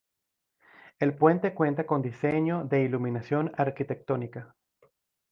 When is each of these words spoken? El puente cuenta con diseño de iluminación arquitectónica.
El 0.97 1.15
puente 1.15 1.53
cuenta 1.53 1.85
con 1.85 2.01
diseño 2.01 2.63
de 2.65 2.81
iluminación 2.85 3.51
arquitectónica. 3.55 4.55